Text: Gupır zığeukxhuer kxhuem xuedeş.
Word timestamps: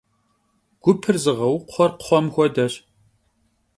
Gupır 0.83 1.15
zığeukxhuer 1.23 1.91
kxhuem 1.99 2.27
xuedeş. 2.33 2.73